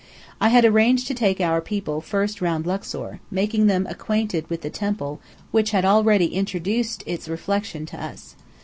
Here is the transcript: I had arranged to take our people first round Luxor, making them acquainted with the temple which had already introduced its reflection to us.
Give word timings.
I 0.39 0.49
had 0.49 0.65
arranged 0.65 1.05
to 1.09 1.13
take 1.13 1.39
our 1.39 1.61
people 1.61 2.01
first 2.01 2.41
round 2.41 2.65
Luxor, 2.65 3.19
making 3.29 3.67
them 3.67 3.85
acquainted 3.85 4.49
with 4.49 4.61
the 4.63 4.71
temple 4.71 5.19
which 5.51 5.69
had 5.69 5.85
already 5.85 6.33
introduced 6.33 7.03
its 7.05 7.29
reflection 7.29 7.85
to 7.85 8.03
us. 8.03 8.35